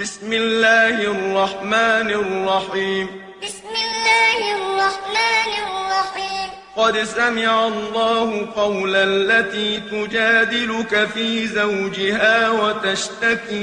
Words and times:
بسم 0.00 0.32
الله 0.32 0.96
الرحمن 1.00 2.10
الرحيم. 2.10 3.06
بسم 3.42 3.72
الله 3.84 4.38
الرحمن 4.56 5.52
الرحيم. 5.66 6.48
قد 6.76 7.04
سمع 7.04 7.66
الله 7.66 8.52
قول 8.56 8.96
التي 8.96 9.80
تجادلك 9.80 11.08
في 11.14 11.46
زوجها 11.46 12.50
وتشتكي 12.50 13.56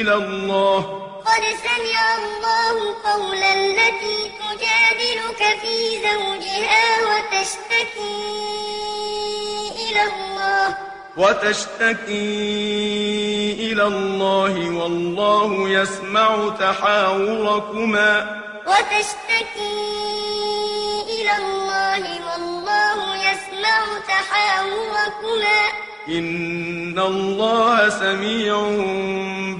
إلى 0.00 0.14
الله. 0.14 0.80
قد 1.26 1.44
سمع 1.66 2.00
الله 2.16 2.76
قول 3.04 3.42
التي 3.42 4.18
تجادلك 4.40 5.42
في 5.60 5.76
زوجها 6.08 6.86
وتشتكي 7.08 8.24
إلى 9.84 10.02
الله. 10.02 10.66
وتشتكي 11.16 12.46
إلى 13.72 13.82
الله 13.82 14.70
والله 14.70 15.68
يسمع 15.68 16.56
تحاوركما. 16.60 18.42
وتشتكي 18.66 19.76
إلى 21.08 21.36
الله 21.36 22.02
والله 22.26 23.16
يسمع 23.16 23.80
تحاوركما. 24.08 25.60
إن 26.08 26.98
الله 26.98 27.88
سميع 27.88 28.54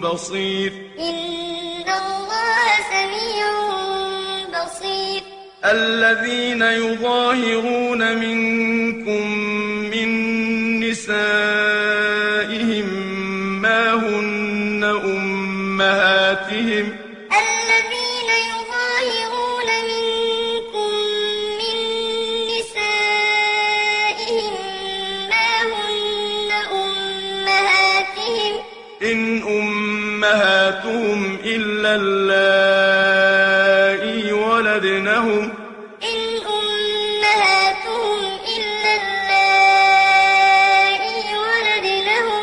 بصير. 0.02 0.73
إن 0.98 1.88
الله 1.88 2.66
سميع 2.90 3.46
بصير. 4.54 5.23
الذين 5.64 6.62
يظاهرون 6.62 8.16
منكم 8.16 9.45
أمهاتهم 30.85 31.38
إلا 31.45 31.95
اللائي 31.96 33.52
ولدنهم 34.32 35.52
إن 36.02 36.19
أمهاتهم 36.46 38.19
إلا 38.57 38.91
اللائي 39.02 40.19
ولدنهم 41.45 42.43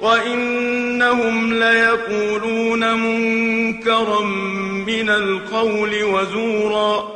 وإنهم 0.00 1.54
ليقولون 1.54 2.94
منكرا 2.94 4.20
من 4.86 5.10
القول 5.10 6.04
وزورا 6.04 7.13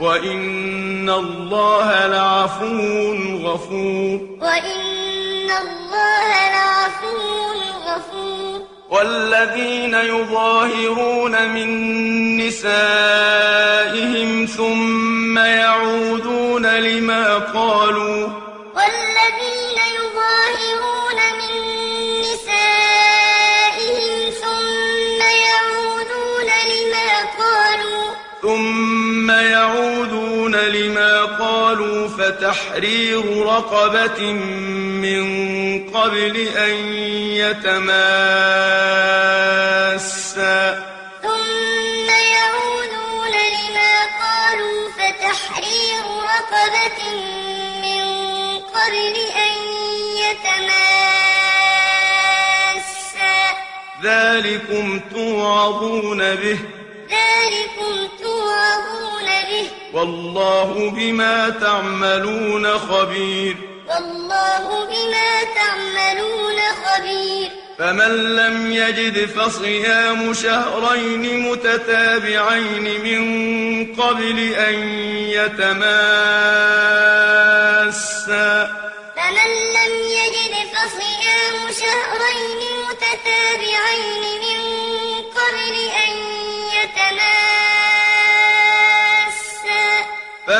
وإن 0.00 1.10
الله 1.10 2.06
لعفو 2.06 3.14
غفور 3.44 4.20
وإن 4.40 5.50
الله 5.50 6.28
لعفو 6.52 7.16
غفور 7.86 8.60
والذين 8.90 9.94
يظاهرون 9.94 11.48
من 11.48 11.70
نسائهم 12.46 13.66
ثم 14.46 15.38
يعودون 15.38 16.66
لما 16.66 17.38
قالوا 17.38 18.45
فتحرير 32.26 33.46
رقبة 33.46 34.32
من 35.02 35.24
قبل 35.90 36.36
أن 36.48 36.74
يتماسا. 37.38 38.06
ثم 41.22 42.08
يعودون 42.08 43.34
لما 43.56 43.94
قالوا 44.22 44.80
فتحرير 44.90 46.04
رقبة 46.32 47.00
من 47.82 48.04
قبل 48.58 49.14
أن 49.46 49.54
يتماسا. 50.22 50.86
ذلكم 54.02 55.00
توعظون 55.14 56.34
به. 56.34 56.58
ذلكم 57.10 58.08
توعظون 58.22 59.05
والله 59.96 60.90
بما 60.96 61.48
تعملون 61.60 62.78
خبير. 62.78 63.56
والله 63.88 64.84
بما 64.84 65.42
تعملون 65.54 66.58
خبير. 66.84 67.50
فمن 67.78 68.36
لم 68.36 68.72
يجد 68.72 69.26
فصيام 69.26 70.34
شهرين 70.34 71.50
متتابعين 71.50 72.86
من 73.04 73.22
قبل 73.94 74.38
أن 74.54 74.74
يتماسا. 75.38 75.86
فمن 79.16 79.50
لم 79.78 79.92
يجد 80.18 80.54
فصيام 80.74 81.56
شهرين 81.82 82.60
متتابعين 82.88 84.24
من 84.44 84.60
قبل 85.36 85.85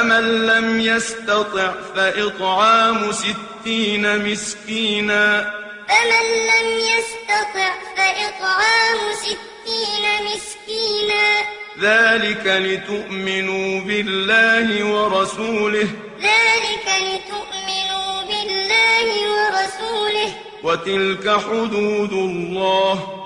فمن 0.06 0.46
لم 0.46 0.80
يستطع 0.80 1.72
فإطعام 1.96 3.12
ستين 3.12 4.32
مسكينا. 4.32 5.54
فمن 5.88 6.26
لم 6.46 6.78
يستطع 6.78 7.72
فإطعام 7.96 8.98
ستين 9.14 10.04
مسكينا. 10.24 11.38
ذلك 11.80 12.46
لتؤمنوا 12.46 13.80
بالله 13.80 14.84
ورسوله. 14.84 15.88
ذلك 16.22 16.86
لتؤمنوا 16.86 18.22
بالله 18.22 19.08
ورسوله. 19.36 20.32
وتلك 20.62 21.40
حدود 21.40 22.12
الله. 22.12 23.25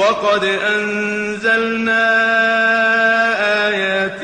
وقد 0.00 0.44
أنزلنا 0.44 2.06
آيات 3.68 4.20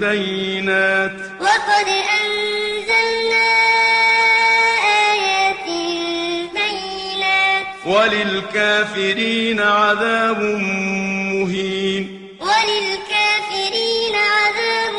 بينات. 0.00 1.12
وقد 1.40 1.88
أنزلنا 2.20 3.48
آيات 5.12 5.66
بينات. 6.54 7.66
وللكافرين 7.86 9.60
عذاب 9.60 10.42
مهين. 11.32 12.02
وللكافرين 12.40 14.14
عذاب 14.14 14.94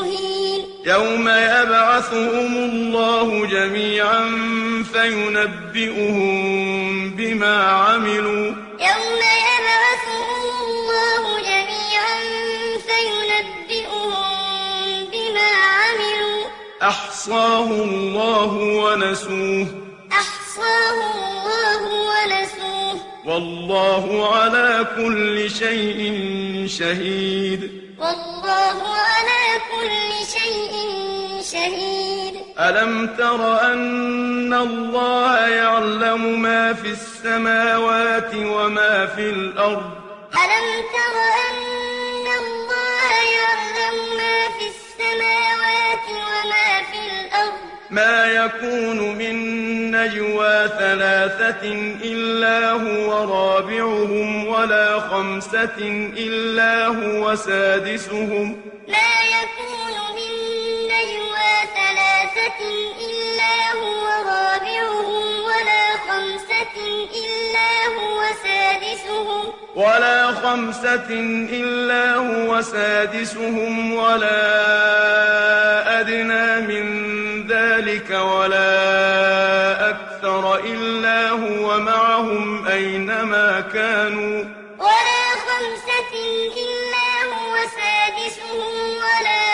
مهين. 0.00 0.60
يوم 0.86 1.28
يبعثهم 1.28 2.56
الله 2.56 3.46
جميعا 3.46 4.24
فينبئهم 4.92 6.32
بما 7.10 7.62
عملوا. 7.62 8.61
أحصاه 17.22 17.70
الله 17.70 18.52
ونسوه. 18.82 19.66
أحصاه 20.12 20.98
الله 21.14 21.82
ونسوه. 22.10 23.00
والله 23.26 24.34
على 24.34 24.86
كل 24.96 25.50
شيء 25.50 26.00
شهيد. 26.66 27.60
والله 27.98 28.78
على 29.10 29.42
كل 29.72 30.10
شيء 30.36 30.74
شهيد. 31.52 32.34
ألم 32.58 33.06
تر 33.18 33.72
أن 33.72 34.54
الله 34.54 35.48
يعلم 35.48 36.42
ما 36.42 36.72
في 36.72 36.88
السماوات 36.88 38.34
وما 38.34 39.06
في 39.06 39.30
الأرض؟ 39.30 39.90
ألم 40.42 40.68
تر 40.96 41.16
أن 41.46 41.61
ما 47.92 48.24
يكون 48.26 49.18
من 49.18 49.36
نجوى 49.90 50.68
ثلاثة 50.78 51.72
إلا 52.04 52.70
هو 52.70 53.10
رابعهم 53.34 54.46
ولا 54.46 55.00
خمسة 55.00 55.78
إلا 56.16 56.86
هو 56.86 57.34
سادسهم. 57.34 58.56
ما 58.88 59.12
يكون 59.36 59.96
من 60.16 60.32
نجوى 60.92 61.52
ثلاثة 61.78 62.60
إلا 63.08 63.54
هو 63.82 64.04
رابعهم 64.28 65.24
ولا 65.48 65.84
خمسة 66.08 66.76
إلا 67.22 67.70
هو 67.98 68.22
سادسهم. 68.44 69.52
ولا 69.76 70.26
خمسة 70.26 71.10
إلا 71.52 72.14
هو 72.14 72.60
سادسهم 72.60 73.94
ولا 73.94 74.40
أدنى 76.00 76.60
من 76.60 77.21
ذلك 78.02 78.10
ولا 78.10 79.90
أكثر 79.90 80.54
إلا 80.64 81.30
هو 81.30 81.80
معهم 81.80 82.66
أينما 82.66 83.60
كانوا. 83.60 84.44
ولا 84.78 85.24
خمسة 85.46 86.12
إلا 86.62 87.08
هو 87.32 87.54
سادسهم 87.78 88.74
ولا 89.04 89.44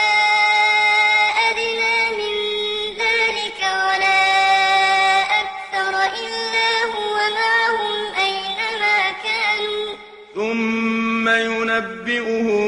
أدنى 1.51 1.99
من 2.19 2.35
ذلك 2.99 3.61
ولا 3.61 4.23
أكثر 5.43 5.93
إلا 6.23 6.71
هو 6.95 7.17
معهم 7.41 7.97
أينما 8.17 8.99
كانوا. 9.25 9.89
ثم 10.35 11.29
ينبئهم 11.29 12.65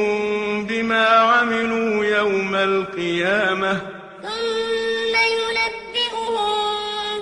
بما 0.66 1.06
عملوا 1.08 2.04
يوم 2.04 2.54
القيامة. 2.54 3.80
ثم 4.22 4.89
ينبئهم 5.26 6.42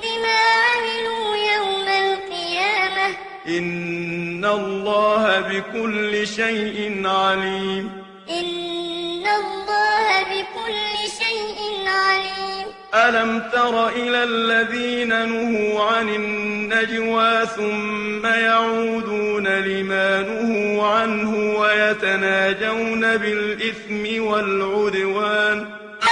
بما 0.02 0.40
عملوا 0.68 1.36
يوم 1.36 1.88
القيامة. 1.88 3.16
إن 3.48 4.44
الله 4.44 5.40
بكل 5.40 6.26
شيء 6.26 7.02
عليم. 7.06 7.84
إن 8.30 9.26
الله 9.40 10.22
بكل 10.22 10.94
شيء 11.22 11.88
عليم. 11.88 12.66
ألم 12.94 13.42
تر 13.52 13.88
إلى 13.88 14.24
الذين 14.24 15.08
نهوا 15.08 15.84
عن 15.84 16.08
النجوى 16.08 17.46
ثم 17.46 18.26
يعودون 18.26 19.46
لما 19.46 20.22
نهوا 20.22 20.88
عنه 20.88 21.58
ويتناجون 21.60 23.16
بالإثم 23.16 24.22
والعدوان؟ 24.24 25.58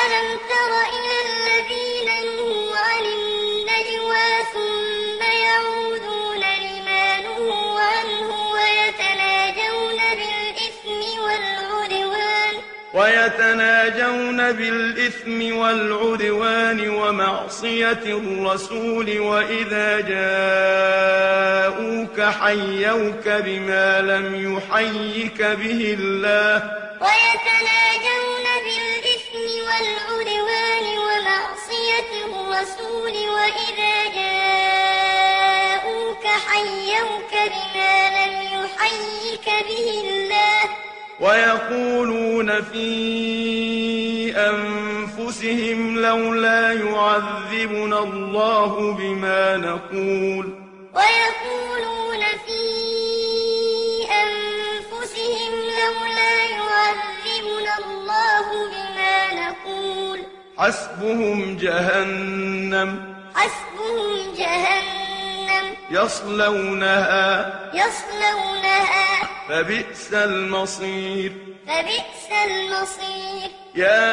ألم 0.02 0.28
تر 0.52 0.72
إلى 0.92 0.95
ثم 4.52 5.20
يعودون 5.22 6.42
لما 6.64 7.20
نهوا 7.20 7.80
عنه 7.80 8.28
ويتناجون 8.52 9.98
بالإثم 10.18 11.00
والعدوان. 11.20 12.54
ويتناجون 12.94 14.52
بالإثم 14.52 15.56
والعدوان 15.56 16.88
ومعصية 16.88 18.04
الرسول 18.06 19.18
وإذا 19.18 20.00
جاءوك 20.00 21.36
حيوك 22.20 23.28
بما 23.28 24.00
لم 24.00 24.26
يحيك 24.56 25.42
به 25.42 25.96
الله. 25.98 26.56
ويتناجون 27.00 28.46
بالإثم 28.64 29.44
والعدوان 29.68 30.86
ومعصية 30.98 32.10
الرسول 32.26 33.14
وإذا 33.36 33.96
حيوك 36.48 37.32
بما 37.32 37.94
لم 38.10 38.34
يحيك 38.42 39.46
به 39.68 39.88
الله. 40.04 40.60
ويقولون 41.20 42.62
في 42.62 42.86
أنفسهم 44.36 45.98
لولا 45.98 46.72
يعذبنا 46.72 47.98
الله 47.98 48.92
بما 48.92 49.56
نقول. 49.56 50.54
ويقولون 50.94 52.22
في 52.46 52.62
أنفسهم 54.24 55.52
لولا 55.54 56.34
يعذبنا 56.44 57.78
الله 57.78 58.46
بما 58.68 59.34
نقول. 59.34 60.18
حسبهم 60.58 61.56
جهنم. 61.56 63.16
حسبهم 63.34 64.34
جهنم. 64.38 64.95
يصلونها. 65.90 67.52
يصلونها. 67.74 69.28
فبئس 69.48 70.12
المصير. 70.12 71.32
فبئس 71.66 72.26
المصير. 72.46 73.50
يا 73.74 74.06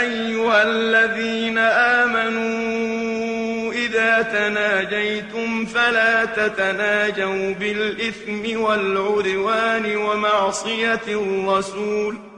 أيها 0.00 0.62
الذين 0.62 1.58
آمنوا 1.58 3.72
إذا 3.72 4.22
تناجيتم 4.22 5.66
فلا 5.66 6.24
تتناجوا 6.24 7.54
بالإثم 7.54 8.60
والعدوان 8.60 9.96
ومعصية 9.96 11.00
الرسول. 11.08 12.29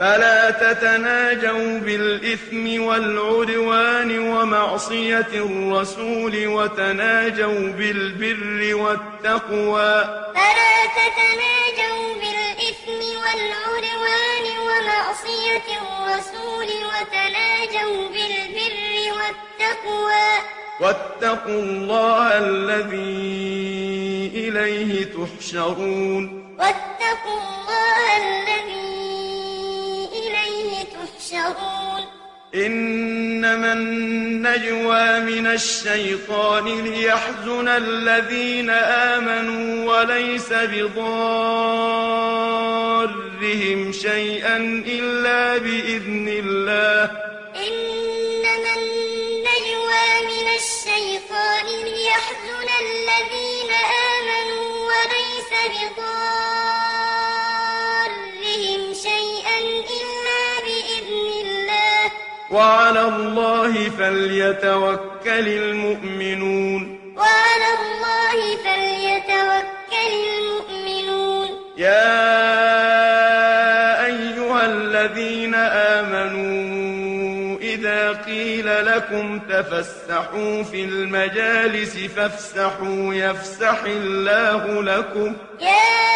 فلا 0.00 0.50
تتناجوا 0.50 1.78
بالإثم 1.78 2.82
والعدوان 2.82 4.18
ومعصية 4.18 5.32
الرسول 5.34 6.46
وتناجوا 6.46 7.72
بالبر 7.78 8.74
والتقوى. 8.74 9.94
فلا 10.34 10.76
تتناجوا 11.00 12.14
بالإثم 12.20 13.00
والعدوان 13.22 14.46
ومعصية 14.68 15.68
الرسول 15.82 16.68
وتناجوا 16.90 18.08
بالبر 18.08 18.94
والتقوى. 19.18 20.28
واتقوا 20.80 21.62
الله 21.62 22.38
الذي 22.38 24.30
إليه 24.34 25.04
تحشرون. 25.04 26.22
واتقوا 26.58 27.38
الله 27.40 28.16
الذي 28.16 28.89
تحشرون 31.30 32.02
إنما 32.54 33.72
النجوى 33.72 35.20
من 35.20 35.46
الشيطان 35.46 36.64
ليحزن 36.64 37.68
الذين 37.68 38.70
آمنوا 38.70 40.00
وليس 40.00 40.52
بضارهم 40.52 41.02
شيئا 43.92 44.56
إلا 44.86 45.58
بإذن 45.58 46.28
الله. 46.28 47.29
وعلى 62.60 63.02
الله 63.08 63.72
فليتوكل 63.98 65.46
المؤمنون. 65.48 66.80
وعلى 67.16 67.68
الله 67.80 68.38
فليتوكل 68.64 70.12
المؤمنون. 70.38 71.48
يا 71.76 72.16
أيها 74.06 74.66
الذين 74.66 75.54
آمنوا 75.98 77.58
إذا 77.60 78.12
قيل 78.12 78.86
لكم 78.86 79.38
تفسحوا 79.38 80.62
في 80.62 80.84
المجالس 80.84 81.96
فافسحوا 82.16 83.14
يفسح 83.14 83.78
الله 83.86 84.82
لكم. 84.82 85.36
يا 85.60 86.10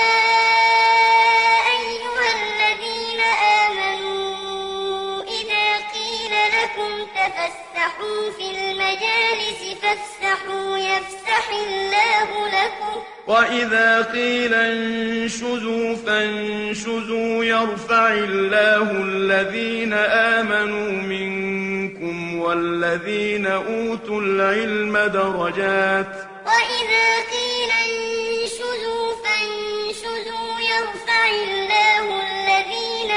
تفسحوا 7.84 8.30
في 8.30 8.50
المجالس 8.50 9.78
فافسحوا 9.82 10.78
يفسح 10.78 11.50
الله 11.50 12.48
لكم 12.48 13.02
وإذا 13.26 14.02
قيل 14.02 14.54
انشزوا 14.54 15.96
فانشزوا 16.06 17.44
يرفع 17.44 18.12
الله 18.12 18.90
الذين 18.90 19.92
آمنوا 19.92 20.90
منكم 21.02 22.38
والذين 22.38 23.46
أوتوا 23.46 24.20
العلم 24.20 24.98
درجات 24.98 26.16
وإذا 26.46 27.08
قيل 27.32 27.70
انشزوا 27.86 29.12
فانشزوا 29.24 30.60
يرفع 30.60 31.28
الله 31.28 32.22
الذين 32.22 33.10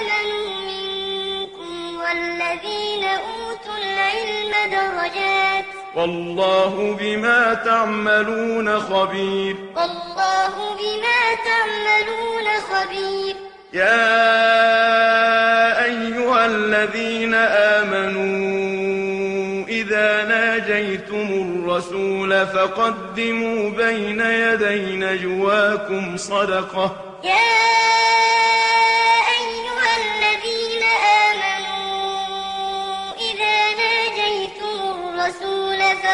آمنوا 0.00 0.60
منكم 0.60 1.98
والذين 1.98 2.83
العلم 4.14 4.54
درجات 4.70 5.64
والله 5.96 6.96
بما 7.00 7.54
تعملون 7.54 8.80
خبير. 8.80 9.56
والله 9.76 10.54
بما 10.80 11.20
تعملون 11.48 12.46
خبير. 12.70 13.34
يا 13.72 14.14
أيها 15.84 16.46
الذين 16.46 17.34
آمنوا 17.78 18.34
إذا 19.68 20.24
ناجيتم 20.24 21.28
الرسول 21.46 22.46
فقدموا 22.46 23.70
بين 23.70 24.20
يدي 24.20 24.96
نجواكم 24.96 26.16
صدقة. 26.16 26.96
يا 27.24 27.64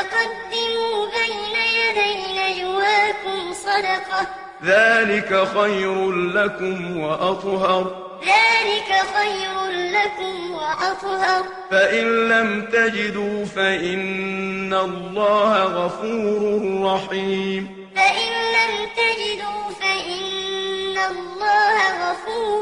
فقدموا 0.00 1.07
بين 1.07 1.57
يدي 1.80 2.14
نجواكم 2.38 3.52
صدقة. 3.52 4.26
ذلك 4.64 5.49
خير 5.54 6.11
لكم 6.12 7.00
وأطهر. 7.00 7.85
ذلك 8.21 8.90
خير 9.16 9.54
لكم 9.71 10.52
وأطهر. 10.52 11.45
فإن 11.71 12.28
لم 12.28 12.49
تجدوا 12.73 13.45
فإن 13.45 14.75
الله 14.75 15.64
غفور 15.64 16.40
رحيم. 16.85 17.90
فإن 17.97 18.30
لم 18.57 18.75
تجدوا 18.97 19.62
فإن 19.80 20.97
الله 21.11 21.76
غفور 22.11 22.60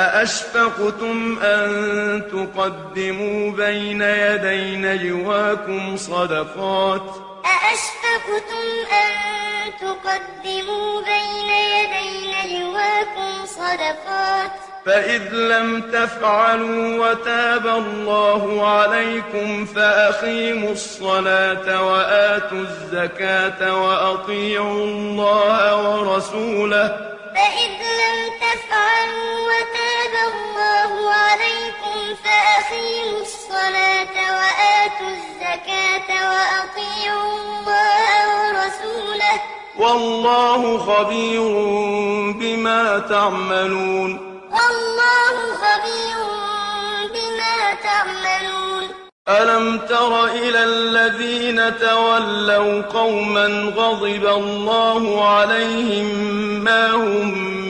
أأشفقتم 0.00 1.38
أن 1.42 2.22
تقدموا 2.32 3.50
بين 3.52 4.02
يدي 4.02 4.76
نجواكم 4.76 5.96
صدقات 5.96 7.02
أأشفقتم 7.44 8.66
أن 8.92 9.10
تقدموا 9.80 11.00
بين 11.00 11.50
يدي 11.50 12.32
نجواكم 12.32 13.46
صدقات 13.46 14.50
فإذ 14.86 15.34
لم 15.34 15.82
تفعلوا 15.92 17.08
وتاب 17.10 17.66
الله 17.66 18.68
عليكم 18.68 19.64
فأقيموا 19.64 20.72
الصلاة 20.72 21.86
وآتوا 21.86 22.58
الزكاة 22.58 23.82
وأطيعوا 23.82 24.84
الله 24.84 25.90
ورسوله 25.90 27.10
فإذ 27.34 27.72
لم 28.00 28.30
تفعلوا 28.40 29.49
فأقيموا 32.30 33.20
الصلاة 33.20 34.14
وآتوا 34.36 35.10
الزكاة 35.18 36.10
وأطيعوا 36.30 37.32
الله 37.38 38.18
ورسوله. 38.40 39.40
والله 39.78 40.78
خبير 40.78 41.42
بما 42.32 42.98
تعملون. 42.98 44.10
والله 44.50 45.34
خبير 45.62 46.18
بما 47.14 47.74
تعملون. 47.82 48.88
ألم 49.28 49.78
تر 49.78 50.24
إلى 50.24 50.64
الذين 50.64 51.78
تولوا 51.78 52.82
قوما 52.82 53.46
غضب 53.76 54.26
الله 54.26 55.28
عليهم 55.28 56.06
ما 56.64 56.90
هم 56.90 57.69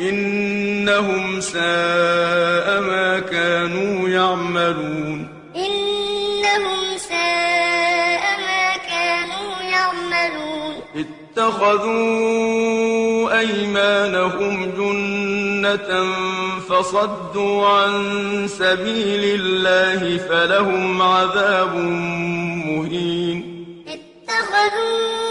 إنهم 0.00 1.40
ساء 1.40 2.80
ما 2.80 3.18
كانوا 3.18 4.08
يعملون. 4.08 5.28
إنهم 5.56 6.96
ساء 6.96 8.22
ما 8.46 8.76
كانوا 8.88 9.62
يعملون. 9.72 10.74
اتخذوا 11.36 12.30
أيمانهم 13.38 14.72
جنة 14.78 15.90
فصدوا 16.68 17.66
عن 17.66 17.92
سبيل 18.48 19.40
الله 19.40 20.18
فلهم 20.18 21.02
عذاب 21.02 21.76
مهين. 22.66 23.38
اتخذوا 23.88 25.29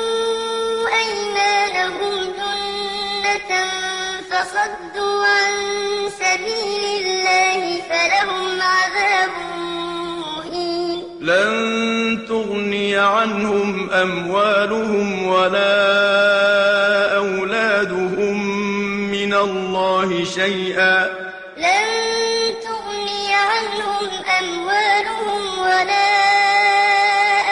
فصدوا 4.40 5.26
عن 5.26 5.54
سبيل 6.10 7.06
الله 7.06 7.82
فلهم 7.90 8.62
عذاب 8.62 9.30
مهين. 10.20 11.04
لن 11.22 12.26
تغني 12.28 12.98
عنهم 12.98 13.90
أموالهم 13.90 15.28
ولا 15.28 15.76
أولادهم 17.18 18.38
من 19.12 19.34
الله 19.34 20.24
شيئا. 20.24 21.06
لن 21.58 21.88
تغني 22.64 23.34
عنهم 23.34 24.08
أموالهم 24.40 25.60
ولا 25.60 26.12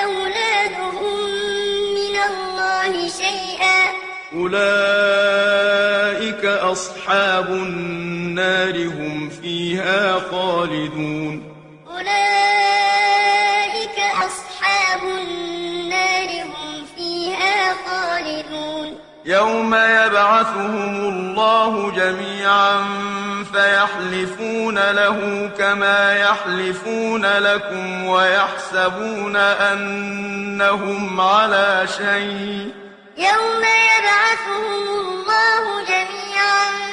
أولادهم 0.04 1.20
من 2.00 2.16
الله 2.30 3.08
شيئا. 3.08 3.80
أولئك 4.34 5.57
أصحاب 7.08 7.48
النار 7.48 8.88
هم 8.88 9.30
فيها 9.30 10.20
خالدون. 10.32 11.54
أولئك 11.88 13.98
أصحاب 14.28 15.04
النار 15.04 16.44
هم 16.44 16.86
فيها 16.96 17.74
خالدون. 17.88 19.00
يوم 19.26 19.76
يبعثهم 19.76 20.96
الله 20.96 21.92
جميعا 21.92 22.86
فيحلفون 23.54 24.92
له 24.92 25.50
كما 25.58 26.18
يحلفون 26.18 27.26
لكم 27.26 28.06
ويحسبون 28.06 29.36
أنهم 29.36 31.22
على 31.22 31.88
شيء. 31.98 32.72
يوم 33.18 33.64
يبعثهم 33.64 34.90
الله 34.90 35.84
جميعا 35.84 36.87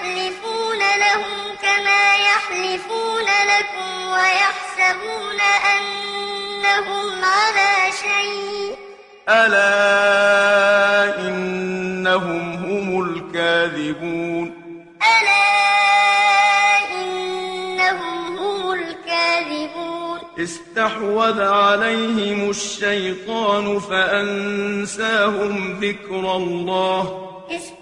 يحلفون 0.00 0.78
لهم 0.78 1.56
كما 1.62 2.16
يحلفون 2.16 3.28
لكم 3.52 4.08
ويحسبون 4.12 5.40
أنهم 5.76 7.24
على 7.24 7.92
شيء. 7.92 8.76
ألا 9.28 11.18
إنهم 11.28 12.52
هم 12.52 13.02
الكاذبون. 13.02 14.46
ألا 15.02 15.48
إنهم 16.92 18.38
هم 18.38 18.72
الكاذبون. 18.72 20.18
استحوذ 20.38 21.42
عليهم 21.42 22.50
الشيطان 22.50 23.80
فأنساهم 23.80 25.54
ذكر 25.80 26.36
الله. 26.36 27.26
استحوذ 27.50 27.79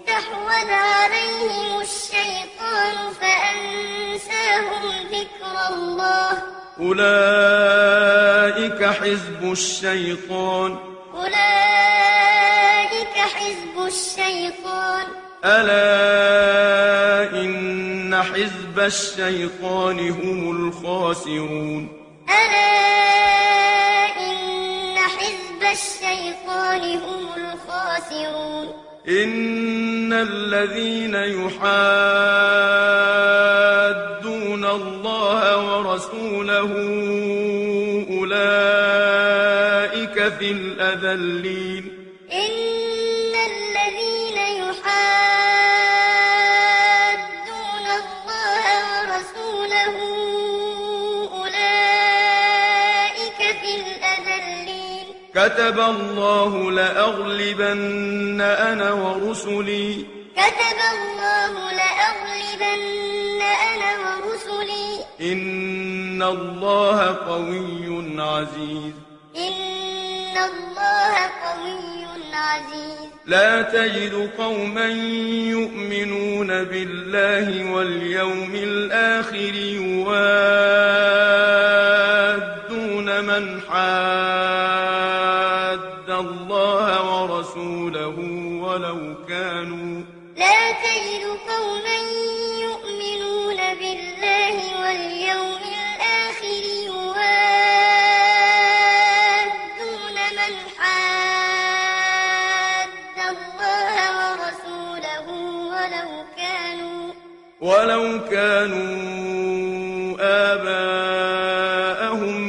عليهم 0.69 1.81
الشيطان 1.81 3.13
فأنساهم 3.21 4.83
ذكر 5.11 5.55
الله. 5.73 6.31
أولئك 6.79 8.83
حزب 8.83 9.51
الشيطان. 9.51 10.77
أولئك 11.15 13.15
حزب 13.35 13.75
الشيطان. 13.85 15.05
ألا 15.45 17.41
إن 17.41 18.23
حزب 18.23 18.79
الشيطان 18.79 20.09
هم 20.09 20.51
الخاسرون. 20.51 21.89
ألا 22.29 22.69
إن 24.19 24.97
حزب 24.97 25.63
الشيطان 25.71 26.97
هم 26.97 27.27
الخاسرون. 27.37 28.88
إن 29.07 30.13
الذين 30.13 31.15
يحادون 31.15 31.59
الله 34.65 35.57
ورسوله 35.57 36.71
أولئك 38.09 38.59
في 40.39 40.51
الأذلين 40.51 41.58
كتب 55.59 55.79
الله 55.79 56.71
لأغلبن 56.71 58.41
أنا 58.41 58.91
ورسلي. 58.91 60.05
كتب 60.35 60.79
الله 60.95 61.71
لأغلبن 61.71 63.41
أنا 63.41 63.91
ورسلي. 64.05 64.87
إن 65.21 66.23
الله 66.23 67.05
قوي 67.05 68.21
عزيز. 68.21 68.93
إن 69.37 70.37
الله 70.37 71.15
قوي 71.45 72.05
عزيز. 72.33 73.09
لا 73.25 73.61
تجد 73.61 74.29
قوما 74.37 74.87
يؤمنون 75.49 76.47
بالله 76.47 77.71
واليوم 77.71 78.55
الآخر 78.55 79.55
يوادون 79.55 81.28
ورسوله 87.89 88.17
ولو 88.61 89.15
كانوا 89.27 90.01
لا 90.37 90.71
تجد 90.71 91.23
قوما 91.49 91.97
يؤمنون 92.61 93.57
بالله 93.79 94.55
واليوم 94.81 95.61
الآخر 95.73 96.63
يوادون 96.85 97.37
من 100.37 100.53
حاد 100.77 101.97
الله 103.29 103.97
ورسوله 104.19 105.27
ولو 105.73 106.09
كانوا 106.37 107.03
ولو 107.61 108.03
كانوا 108.31 108.89
آباءهم 110.53 111.57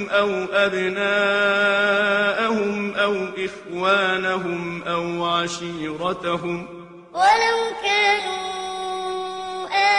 أو 0.08 0.30
أبناءهم 0.52 1.70
أو 2.94 3.14
إخوانهم 3.38 4.69
أو 4.82 5.24
عشيرتهم. 5.24 6.66
ولو 7.12 7.58
كانوا 7.82 8.40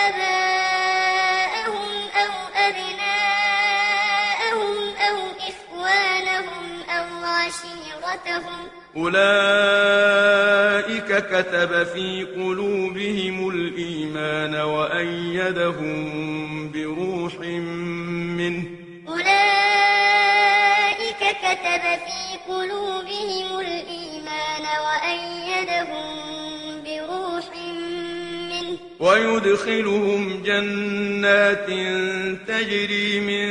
آباءهم 0.05 1.89
أو 2.23 2.31
أبناءهم 2.67 3.71
أو 5.07 5.17
إخوانهم 5.49 6.65
أو 6.89 7.07
عشيرتهم. 7.25 8.61
أولئك 8.97 10.11
كتب 11.31 11.71
في 11.83 12.23
قلوبهم 12.35 13.49
الإيمان 13.49 14.55
وأيدهم 14.55 15.97
بروح 16.71 17.33
منه. 18.37 18.63
أولئك 19.07 19.31
كتب 21.43 21.83
في 22.05 22.21
قلوبهم 22.47 23.49
الإيمان 23.59 24.00
وأيدهم 24.85 26.07
بروح 26.85 27.45
منه. 28.51 28.77
ويدخلهم 28.99 30.43
جنات 30.43 31.67
تجري 32.47 33.19
من 33.19 33.47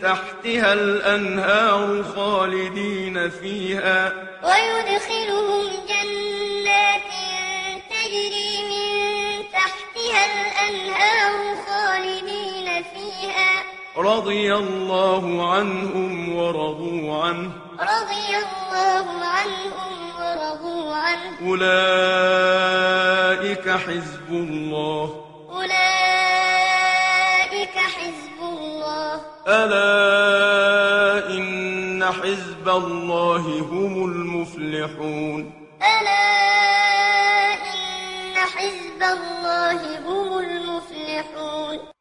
تحتها 0.00 0.72
الأنهار 0.72 2.02
خالدين 2.16 3.30
فيها. 3.30 4.12
ويدخلهم 4.42 5.64
جنات 5.88 7.10
تجري 7.90 8.52
من 8.70 8.86
تحتها 9.52 10.22
الأنهار 10.32 11.56
خالدين 11.66 12.68
فيها. 12.82 13.62
رضي 13.96 14.54
الله 14.54 15.52
عنهم 15.52 16.36
ورضوا 16.36 17.24
عنه. 17.24 17.50
رضي 17.80 18.28
الله 18.44 19.06
عنهم 19.24 20.01
ورضوا 20.32 20.94
عنه 20.94 21.36
أولئك 21.42 21.68
حزب 23.68 24.28
الله. 24.30 25.24
أولئك 25.50 26.98
حزب 27.78 28.40
الله. 28.40 29.20
ألا 29.48 31.28
إن 31.28 32.04
حزب 32.04 32.68
الله 32.68 33.60
هم 33.60 34.04
المفلحون. 34.04 35.52
ألا 35.82 36.32
إن 37.54 38.36
حزب 38.36 39.02
الله 39.02 39.98
هم 39.98 40.38
المفلحون. 40.38 41.91